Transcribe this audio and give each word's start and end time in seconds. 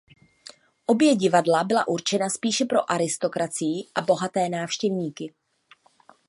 Obě 0.85 1.15
divadla 1.15 1.63
byla 1.63 1.87
určena 1.87 2.29
spíše 2.29 2.65
pro 2.65 2.91
aristokracii 2.91 3.87
a 3.95 4.01
bohaté 4.01 4.49
návštěvníky. 4.49 5.33